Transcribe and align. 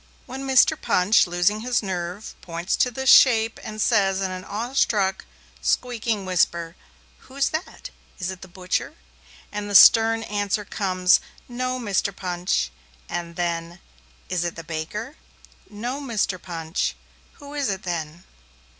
When 0.25 0.47
Mr. 0.47 0.75
Punch, 0.81 1.27
losing 1.27 1.59
his 1.59 1.83
nerve, 1.83 2.33
points 2.41 2.75
to 2.75 2.89
this 2.89 3.11
shape 3.11 3.59
and 3.63 3.79
says 3.79 4.19
in 4.19 4.31
an 4.31 4.43
awestruck, 4.45 5.25
squeaking 5.61 6.25
whisper, 6.25 6.75
'Who's 7.19 7.49
that? 7.51 7.91
Is 8.17 8.31
it 8.31 8.41
the 8.41 8.47
butcher?' 8.47 8.95
and 9.51 9.69
the 9.69 9.75
stern 9.75 10.23
answer 10.23 10.65
comes, 10.65 11.19
'No, 11.47 11.79
Mr. 11.79 12.15
Punch!' 12.15 12.71
And 13.09 13.35
then, 13.35 13.79
'Is 14.27 14.43
it 14.43 14.55
the 14.55 14.63
baker?' 14.63 15.17
'No, 15.69 16.01
Mr. 16.01 16.41
Punch!' 16.41 16.95
'Who 17.33 17.53
is 17.53 17.69
it 17.69 17.83
then?' 17.83 18.23